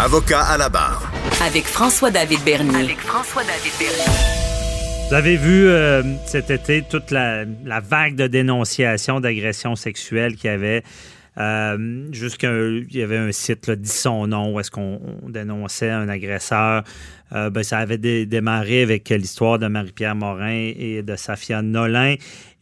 [0.00, 1.10] Avocat à la barre.
[1.44, 2.84] Avec François-David Bernier.
[2.84, 5.08] Avec François-David Bernier.
[5.08, 10.50] Vous avez vu euh, cet été toute la, la vague de dénonciations d'agressions sexuelles qu'il
[10.50, 10.82] y avait.
[11.38, 15.90] Euh, Jusqu'à il y avait un site, là, dit son nom, où est-ce qu'on dénonçait
[15.90, 16.82] un agresseur.
[17.32, 22.14] Euh, ben, ça avait dé- démarré avec l'histoire de Marie-Pierre Morin et de Safia Nolin.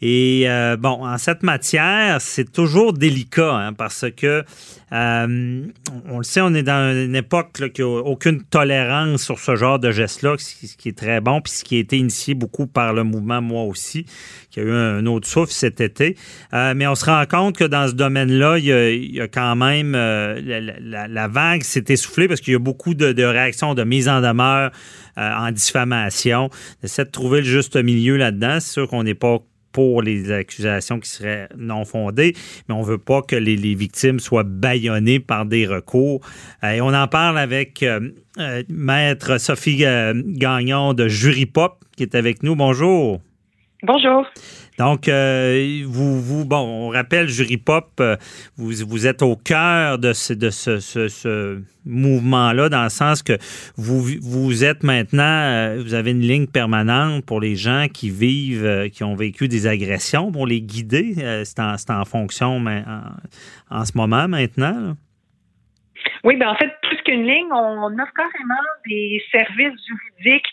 [0.03, 4.45] Et euh, bon, en cette matière, c'est toujours délicat hein, parce que
[4.93, 5.67] euh,
[6.05, 9.57] on le sait, on est dans une époque là, qui n'a aucune tolérance sur ce
[9.57, 12.67] genre de geste-là, ce qui- est très bon, puis ce qui a été initié beaucoup
[12.67, 14.05] par le mouvement Moi aussi,
[14.51, 16.17] qui a eu un autre souffle cet été.
[16.53, 19.93] Euh, mais on se rend compte que dans ce domaine-là, il y a, quand même
[19.93, 24.21] la, vague s'est essoufflée parce qu'il y a beaucoup de, de réactions de mise en
[24.21, 24.71] demeure
[25.17, 26.51] en diffamation.
[26.83, 28.59] On essaie de trouver le juste milieu là-dedans.
[28.61, 29.39] C'est sûr qu'on n'est pas
[29.77, 32.35] pour les accusations qui seraient non fondées,
[32.67, 36.23] mais on veut pas que les, victimes soient bâillonnées par des recours.
[36.65, 38.01] Euh, et on en parle avec euh,
[38.39, 39.85] euh, Maître Sophie
[40.15, 42.57] Gagnon de Jury Pop qui est avec nous.
[42.57, 43.21] Bonjour.
[43.87, 44.27] Bonjour.
[44.79, 48.17] Donc, euh, vous, vous, bon, on rappelle, Jury Pop, euh,
[48.57, 53.23] vous, vous êtes au cœur de ce, de ce, ce- ce mouvement-là, dans le sens
[53.23, 53.35] que
[53.77, 58.91] vous, vous êtes maintenant, euh, vous avez une ligne permanente pour les gens qui vivent,
[58.93, 61.15] qui ont vécu des agressions, pour les guider.
[61.45, 62.83] C'est en, c'est en fonction mais
[63.71, 64.79] en, en ce moment maintenant.
[64.89, 64.95] là.
[66.25, 70.47] Oui, ben en fait, plus qu'une ligne, on offre carrément des services juridiques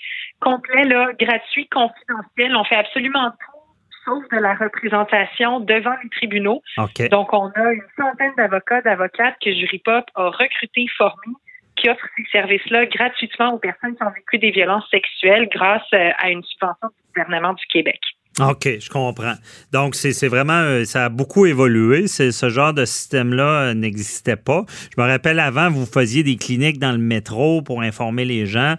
[0.43, 2.55] complets, là, gratuits, confidentiels.
[2.55, 3.59] On fait absolument tout,
[4.05, 6.61] sauf de la représentation devant les tribunaux.
[7.09, 11.35] Donc, on a une centaine d'avocats, d'avocates que Juripop a recrutés, formés,
[11.75, 16.11] qui offrent ces services-là gratuitement aux personnes qui ont vécu des violences sexuelles grâce euh,
[16.17, 17.99] à une subvention du gouvernement du Québec.
[18.39, 19.35] OK, je comprends.
[19.71, 22.07] Donc, c'est vraiment, euh, ça a beaucoup évolué.
[22.07, 24.65] Ce genre de système-là euh, n'existait pas.
[24.95, 28.75] Je me rappelle avant, vous faisiez des cliniques dans le métro pour informer les gens.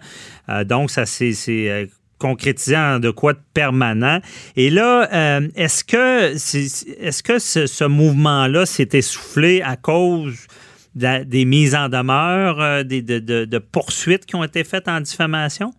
[0.49, 1.85] Euh, donc, ça s'est c'est, euh,
[2.19, 4.19] concrétisé en de quoi de permanent.
[4.57, 10.47] Et là, euh, est-ce que, est-ce que ce, ce mouvement-là s'est essoufflé à cause
[10.95, 14.87] de des mises en demeure, euh, des, de, de- de poursuites qui ont été faites
[14.87, 15.73] en diffamation?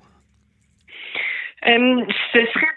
[1.66, 2.02] Euh,
[2.32, 2.75] ce serait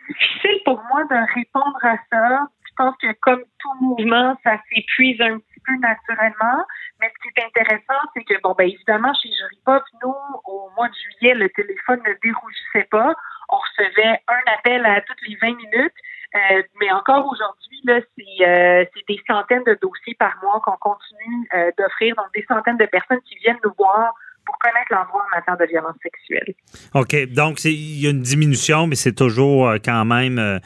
[0.69, 2.47] pour moi de répondre à ça.
[2.67, 6.63] Je pense que comme tout mouvement, ça s'épuise un petit peu naturellement.
[7.01, 10.15] Mais ce qui est intéressant, c'est que, bon, ben évidemment, chez Jury Pop, nous,
[10.45, 13.15] au mois de juillet, le téléphone ne dérougissait pas.
[13.49, 15.93] On recevait un appel à toutes les 20 minutes.
[16.35, 20.77] Euh, mais encore aujourd'hui, là, c'est euh, c'est des centaines de dossiers par mois qu'on
[20.77, 22.15] continue euh, d'offrir.
[22.15, 24.13] Donc, des centaines de personnes qui viennent nous voir
[24.59, 26.53] connaître l'endroit en matière de violence sexuelle.
[26.93, 27.33] OK.
[27.33, 30.59] Donc, il y a une diminution, mais c'est toujours euh, quand même.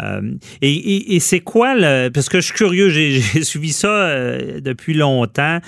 [0.00, 0.20] Euh,
[0.62, 2.08] et c'est quoi le.
[2.08, 5.58] Parce que je suis curieux, j'ai suivi ça euh, depuis longtemps.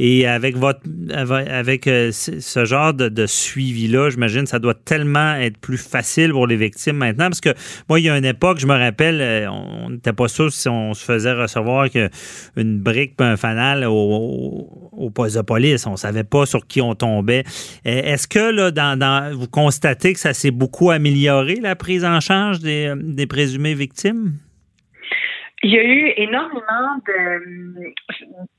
[0.00, 0.80] Et avec votre
[1.12, 6.56] avec euh, ce genre de, suivi-là, j'imagine ça doit tellement être plus facile pour les
[6.56, 7.26] victimes maintenant.
[7.26, 7.54] Parce que
[7.88, 10.94] moi, il y a une époque, je me rappelle, on n'était pas sûr si on
[10.94, 12.08] se faisait recevoir que
[12.56, 15.86] une brique un fanal au, au, poste de police.
[15.86, 17.44] On savait pas sur qui on tombait.
[17.86, 22.20] Euh, Est-ce que là, dans, vous constatez que ça s'est beaucoup amélioré, la prise en
[22.20, 23.26] charge des, des
[23.74, 24.38] victimes?
[25.64, 26.98] Il y a eu énormément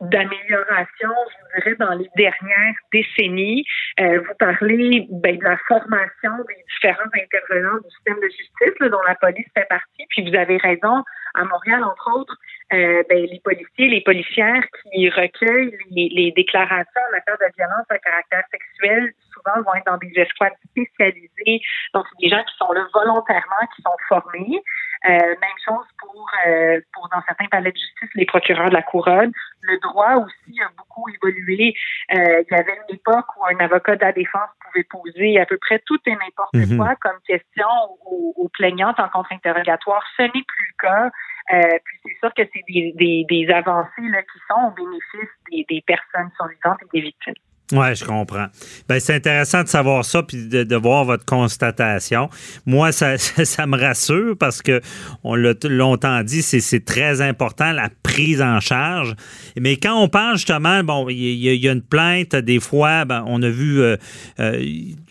[0.01, 1.15] d'améliorations,
[1.55, 3.63] je dirais, dans les dernières décennies.
[4.01, 9.01] Euh, vous parlez ben, de la formation des différents intervenants du système de justice, dont
[9.07, 10.05] la police fait partie.
[10.09, 11.05] Puis vous avez raison,
[11.35, 12.35] à Montréal, entre autres,
[12.73, 17.85] euh, ben, les policiers, les policières qui recueillent les, les déclarations en matière de violence
[17.89, 21.61] à caractère sexuel, souvent vont être dans des escouades spécialisées.
[21.93, 24.61] Donc, c'est des gens qui sont là volontairement, qui sont formés.
[25.05, 28.81] Euh, même chose pour, euh, pour dans certains palais de justice, les procureurs de la
[28.81, 29.31] couronne.
[29.61, 31.73] Le droit aussi a beaucoup évolué.
[32.13, 35.45] Euh, il y avait une époque où un avocat de la défense pouvait poser à
[35.45, 36.77] peu près tout et n'importe Mhm.
[36.77, 37.67] quoi comme question
[38.05, 40.03] aux, aux plaignantes en contre-interrogatoire.
[40.17, 41.11] Ce n'est plus le cas.
[41.51, 45.29] Euh, puis c'est sûr que c'est des, des, des avancées là, qui sont au bénéfice
[45.49, 47.33] des, des personnes survivantes et des victimes.
[47.71, 48.47] Oui, je comprends.
[48.87, 52.29] Ben, c'est intéressant de savoir ça puis de, voir votre constatation.
[52.65, 54.81] Moi, ça, ça, me rassure parce que
[55.23, 59.15] on l'a longtemps dit, c'est, très important la prise en charge.
[59.59, 62.59] Mais quand on parle justement, bon, il y, a- il y a une plainte, des
[62.59, 63.97] fois, ben, on a vu euh,
[64.39, 64.63] euh,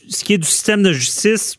[0.09, 1.59] ce qui est du système de justice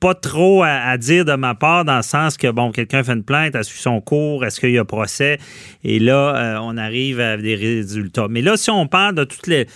[0.00, 3.24] pas trop à, dire de ma part dans le sens que, bon, quelqu'un fait une
[3.24, 5.38] plainte, a suivi son cours, est-ce qu'il y a procès?
[5.84, 8.26] Et là, euh, on arrive à des résultats.
[8.28, 9.66] Mais là, si on parle de toutes les,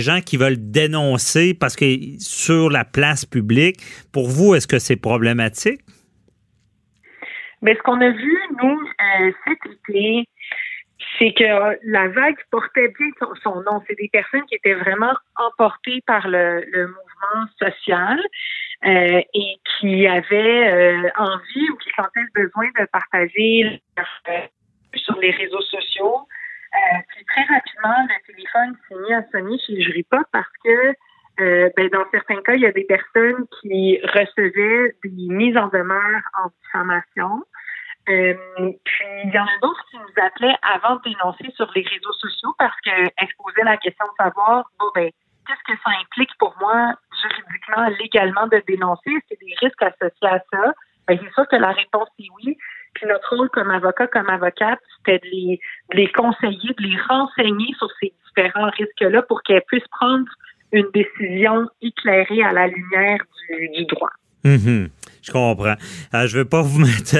[0.00, 1.84] gens qui veulent dénoncer parce que
[2.18, 3.80] sur la place publique,
[4.12, 5.80] pour vous, est-ce que c'est problématique?
[7.62, 10.28] Mais ce qu'on a vu, nous, euh, cet été,
[11.18, 13.08] c'est que la vague portait bien
[13.42, 13.82] son, nom.
[13.86, 18.18] C'est des personnes qui étaient vraiment emportées par le, mouvement social
[18.84, 23.82] euh, et qui avaient euh, envie ou qui sentaient le besoin de partager
[24.94, 26.28] sur les réseaux sociaux.
[27.08, 30.94] puis très rapidement, le téléphone s'est mis à sonner chez Jury Pop parce que
[31.76, 36.22] ben, dans certains cas, il y a des personnes qui recevaient des mises en demeure
[36.42, 37.42] en diffamation.
[38.08, 41.82] Euh, puis il y en a d'autres qui nous appelaient avant de dénoncer sur les
[41.82, 45.10] réseaux sociaux parce qu'elles posaient la question de savoir bon ben
[45.48, 49.10] qu'est-ce que ça implique pour moi juridiquement, légalement de dénoncer?
[49.10, 50.74] Est-ce qu'il y a des risques associés à ça?
[51.08, 52.56] Ben, c'est sûr que la réponse est oui.
[52.94, 55.58] Puis notre rôle comme avocat, comme avocate, c'était de
[55.94, 60.26] les, conseiller, de les renseigner sur ces différents risques-là pour qu'elles puissent prendre
[60.72, 63.18] une décision éclairée à la lumière
[63.48, 64.10] du, du droit.
[64.44, 64.90] Mm-hmm.
[65.22, 65.74] Je comprends.
[66.14, 67.14] Euh, je ne veux pas vous mettre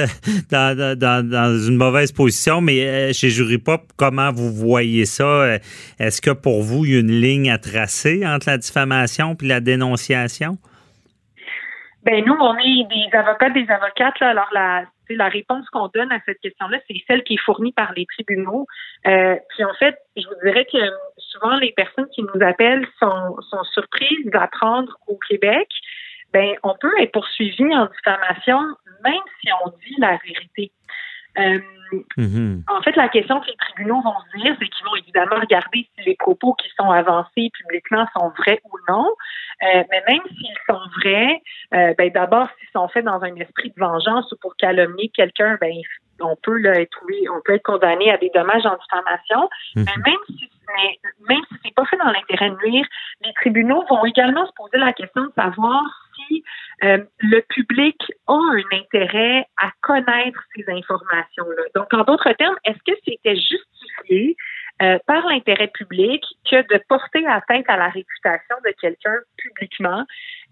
[0.49, 5.23] dans, dans, une mauvaise position, mais euh, chez Jury Pop, comment vous voyez ça?
[5.23, 5.57] Euh,
[5.99, 9.45] est-ce que pour vous, il y a une ligne à tracer entre la diffamation et
[9.45, 10.57] la dénonciation?
[12.03, 14.21] Ben nous, on est des avocats, des avocates.
[14.21, 17.91] Alors la, la réponse qu'on donne à cette question-là, c'est celle qui est fournie par
[17.95, 18.67] les tribunaux.
[19.03, 20.77] puis en fait, je vous dirais que
[21.17, 25.67] souvent les personnes qui nous appellent sont, sont surprises d'apprendre au Québec
[26.33, 28.59] ben on peut être poursuivi en diffamation
[29.03, 30.71] même si on dit la vérité.
[31.37, 31.59] Euh,
[32.17, 32.63] mm-hmm.
[32.67, 35.87] En fait, la question que les tribunaux vont se dire, c'est qu'ils vont évidemment regarder
[35.95, 39.07] si les propos qui sont avancés publiquement sont vrais ou non.
[39.63, 41.41] Euh, mais même s'ils sont vrais,
[41.73, 45.57] euh, ben d'abord, s'ils sont faits dans un esprit de vengeance ou pour calomnier quelqu'un,
[45.61, 45.73] ben
[46.21, 46.97] on peut là, être
[47.31, 49.49] on peut être condamné à des dommages en diffamation.
[49.75, 49.85] Mm-hmm.
[49.85, 52.85] Mais même si mais même si c'est pas fait dans l'intérêt de nuire,
[53.21, 55.83] les tribunaux vont également se poser la question de savoir
[56.83, 57.97] euh, le public
[58.27, 61.63] a un intérêt à connaître ces informations-là.
[61.75, 64.37] Donc, en d'autres termes, est-ce que c'était justifié
[64.81, 70.05] euh, par l'intérêt public que de porter atteinte à la réputation de quelqu'un publiquement?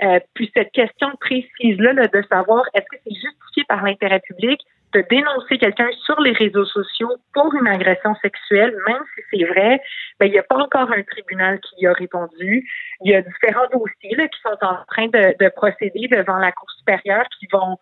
[0.03, 4.59] Euh, puis cette question précise-là de savoir est-ce que c'est justifié par l'intérêt public
[4.94, 9.81] de dénoncer quelqu'un sur les réseaux sociaux pour une agression sexuelle, même si c'est vrai,
[10.19, 12.68] ben, il n'y a pas encore un tribunal qui y a répondu.
[13.04, 16.51] Il y a différents dossiers là, qui sont en train de, de procéder devant la
[16.51, 17.78] Cour supérieure qui vont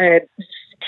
[0.00, 0.20] euh,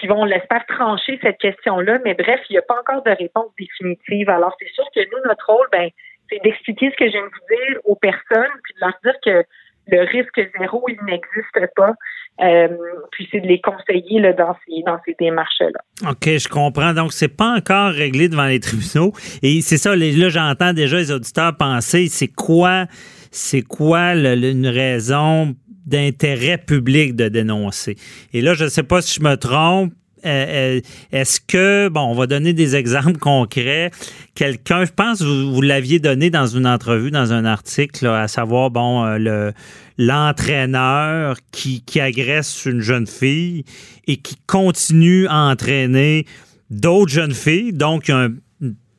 [0.01, 1.99] qui vont, l'espère, trancher cette question-là.
[2.05, 4.31] Mais bref, il n'y a pas encore de réponse définitive.
[4.31, 5.91] Alors, c'est sûr que nous, notre rôle, ben,
[6.31, 9.15] c'est d'expliquer ce que je viens de vous dire aux personnes, puis de leur dire
[9.23, 9.45] que
[9.89, 11.95] le risque zéro, il n'existe pas.
[12.43, 12.69] Euh,
[13.13, 16.11] puis c'est de les conseiller là, dans ces, dans ces démarches-là.
[16.11, 16.93] OK, je comprends.
[16.93, 19.13] Donc, c'est pas encore réglé devant les tribunaux.
[19.43, 22.87] Et c'est ça, là, j'entends déjà les auditeurs penser, c'est quoi,
[23.31, 25.55] c'est quoi une raison
[25.87, 27.97] d'intérêt public de dénoncer?
[28.33, 29.93] Et là, je ne sais pas si je me trompe,
[30.25, 30.81] euh, euh,
[31.11, 33.91] est-ce que, bon, on va donner des exemples concrets.
[34.35, 38.71] Quelqu'un, je pense, vous, vous l'aviez donné dans une entrevue, dans un article, à savoir,
[38.71, 39.53] bon, euh, le
[39.99, 43.65] l'entraîneur qui, agresse une jeune fille
[44.07, 46.25] et qui continue à entraîner
[46.71, 48.11] d'autres jeunes filles, donc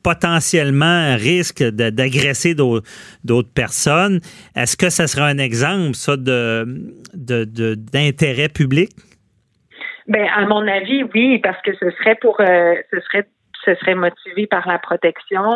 [0.04, 4.22] potentiellement un risque d'agresser d'autres personnes.
[4.56, 6.16] Est-ce que ça serait un exemple, ça,
[7.16, 8.92] d'intérêt public?
[10.08, 13.28] Ben, à mon avis, oui, parce que ce serait pour, euh, ce serait,
[13.66, 15.54] ce serait motivé par la protection.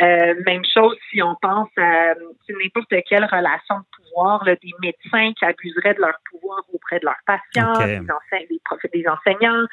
[0.00, 2.14] Euh, même chose si on pense à
[2.48, 7.06] n'importe quelle relation de pouvoir, là, des médecins qui abuseraient de leur pouvoir auprès de
[7.06, 8.00] leurs patients, des,
[8.46, 9.66] des, des enseignants.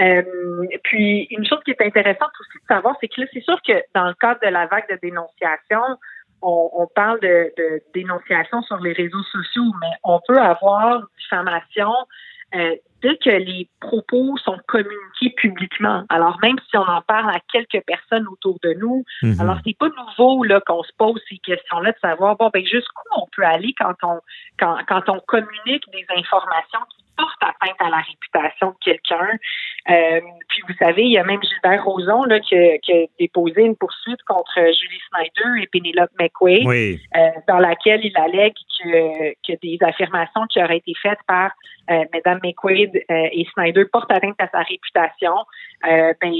[0.00, 0.22] Euh,
[0.84, 3.72] puis une chose qui est intéressante aussi de savoir, c'est que là, c'est sûr que
[3.94, 5.82] dans le cadre de la vague de dénonciation,
[6.42, 11.92] on, on parle de, de, dénonciation sur les réseaux sociaux, mais on peut avoir diffamation
[12.54, 17.40] euh, dès que les propos sont communiqués publiquement, alors même si on en parle à
[17.52, 19.40] quelques personnes autour de nous, mhm.
[19.40, 23.02] alors c'est pas nouveau là qu'on se pose ces questions-là de savoir bon ben jusqu'où
[23.16, 24.20] on peut aller quand on
[24.58, 29.38] quand, quand on communique des informations qui portent atteinte à la réputation de quelqu'un.
[29.88, 33.62] Euh, puis vous savez, il y a même Gilbert Rozon là, qui, qui a déposé
[33.62, 36.66] une poursuite contre Julie Snyder et Penelope McQuaid,
[37.16, 41.52] euh, dans laquelle il allègue que, que des affirmations qui auraient été faites par
[41.90, 42.40] euh, Mme
[42.94, 45.34] Euh, et Snyder portent atteinte à sa réputation.
[45.88, 46.32] Euh, ben,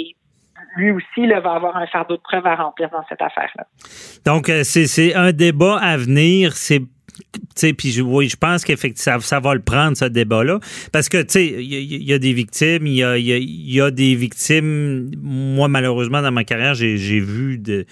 [0.76, 3.67] lui aussi là, va avoir un fardeau de preuves à remplir dans cette affaire-là.
[4.25, 6.53] Donc, euh, c'est un débat à venir.
[6.55, 10.59] Puis je pense qu'effectivement, ça, va le prendre, ce débat-là.
[10.93, 14.15] Parce que, tu sais, il y, a des victimes, il y a, y a, des
[14.15, 15.11] victimes.
[15.21, 17.87] Moi, malheureusement, dans ma carrière, j'ai vu de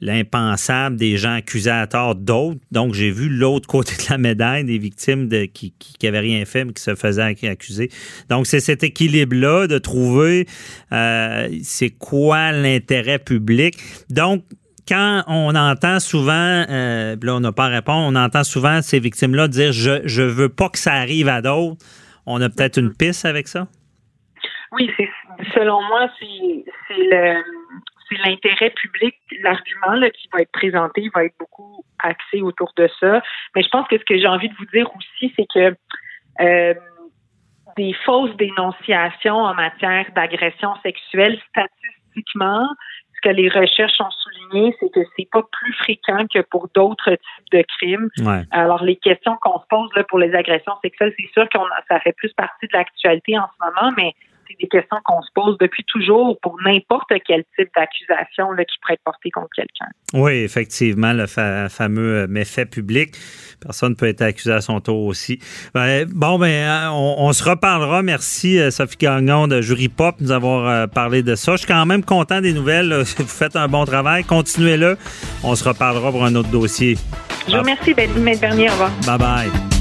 [0.00, 2.60] l'impensable des gens accusés à tort d'autres.
[2.70, 5.72] Donc, j'ai vu l'autre côté de la médaille des victimes de, qui
[6.02, 7.90] n'avaient rien fait, mais qui se faisaient accuser.
[8.28, 10.46] Donc, c'est cet équilibre-là de trouver
[10.92, 13.76] euh, c'est quoi l'intérêt public.
[14.10, 14.42] Donc,
[14.88, 19.00] quand on entend souvent, euh, là on n'a pas à répondre, on entend souvent ces
[19.00, 21.84] victimes-là dire je je veux pas que ça arrive à d'autres.
[22.24, 23.66] On a peut-être une piste avec ça?
[24.72, 25.08] Oui, c'est
[25.54, 26.64] selon moi c'est
[26.98, 27.42] le
[28.08, 33.22] c'est l'intérêt public, l'argument qui va être présenté va être beaucoup axé autour de ça.
[33.54, 35.76] Mais je pense que ce que j'ai envie de vous dire aussi, c'est que
[36.40, 36.74] euh,
[37.76, 42.66] des fausses dénonciations en matière d'agression sexuelle, statistiquement,
[43.16, 47.10] ce que les recherches ont souligné, c'est que c'est pas plus fréquent que pour d'autres
[47.10, 48.08] types de crimes.
[48.50, 51.58] Alors, les questions qu'on se pose là, pour les agressions sexuelles, c'est sûr que
[51.88, 54.14] ça fait plus partie de l'actualité en ce moment, mais
[54.48, 58.94] c'est des questions qu'on se pose depuis toujours pour n'importe quel type d'accusation qui pourrait
[58.94, 59.86] être portée contre quelqu'un.
[60.14, 63.14] Oui, effectivement, le fameux euh, méfait public.
[63.60, 65.38] Personne peut être accusé à son tour aussi.
[65.74, 68.02] Ben, bon, ben, hein, on, se reparlera.
[68.02, 71.52] Merci, euh, Sophie Gagnon de Jury Pop, de nous avoir euh, parlé de ça.
[71.52, 72.92] Je suis quand même content des nouvelles.
[73.18, 74.24] Vous faites un bon travail.
[74.24, 74.96] Continuez-le.
[75.42, 76.96] On se reparlera pour un autre dossier.
[77.48, 78.68] Je vous remercie, Bernier.
[78.68, 78.90] Au revoir.
[79.06, 79.75] Bye bye.